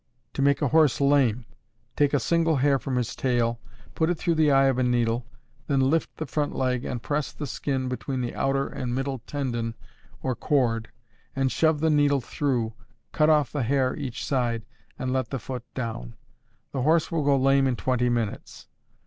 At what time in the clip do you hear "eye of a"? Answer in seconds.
4.49-4.83